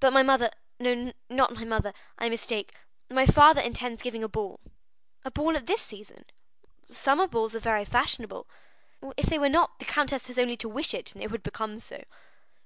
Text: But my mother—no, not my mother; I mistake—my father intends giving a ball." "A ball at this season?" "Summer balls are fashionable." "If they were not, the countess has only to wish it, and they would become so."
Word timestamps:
But 0.00 0.14
my 0.14 0.22
mother—no, 0.22 1.12
not 1.28 1.52
my 1.52 1.64
mother; 1.64 1.92
I 2.16 2.30
mistake—my 2.30 3.26
father 3.26 3.60
intends 3.60 4.00
giving 4.00 4.24
a 4.24 4.26
ball." 4.28 4.60
"A 5.26 5.30
ball 5.30 5.58
at 5.58 5.66
this 5.66 5.82
season?" 5.82 6.24
"Summer 6.86 7.26
balls 7.26 7.54
are 7.54 7.84
fashionable." 7.84 8.46
"If 9.18 9.26
they 9.26 9.38
were 9.38 9.50
not, 9.50 9.78
the 9.78 9.84
countess 9.84 10.28
has 10.28 10.38
only 10.38 10.56
to 10.56 10.70
wish 10.70 10.94
it, 10.94 11.12
and 11.12 11.20
they 11.20 11.26
would 11.26 11.42
become 11.42 11.76
so." 11.80 12.02